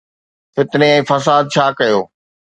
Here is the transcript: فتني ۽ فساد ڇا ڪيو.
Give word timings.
فتني 0.57 0.87
۽ 0.95 1.03
فساد 1.11 1.43
ڇا 1.57 1.65
ڪيو. 1.83 2.01